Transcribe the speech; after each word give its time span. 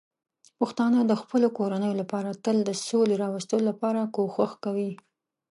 پښتانه 0.59 0.99
د 1.05 1.13
خپلو 1.21 1.47
کورنیو 1.57 1.99
لپاره 2.01 2.39
تل 2.45 2.57
د 2.65 2.71
سولې 2.87 3.15
راوستلو 3.23 3.63
لپاره 3.71 4.11
کوښښ 4.15 4.51
کوي. 4.63 4.91